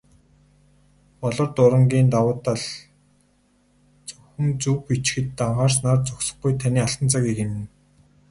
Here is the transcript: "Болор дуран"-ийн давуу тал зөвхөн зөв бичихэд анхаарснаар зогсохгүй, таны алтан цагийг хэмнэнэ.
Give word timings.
"Болор 1.19 1.47
дуран"-ийн 1.55 2.07
давуу 2.13 2.35
тал 2.45 2.61
зөвхөн 4.07 4.47
зөв 4.61 4.77
бичихэд 4.87 5.39
анхаарснаар 5.45 5.99
зогсохгүй, 6.07 6.53
таны 6.61 6.79
алтан 6.85 7.07
цагийг 7.13 7.37
хэмнэнэ. 7.39 7.67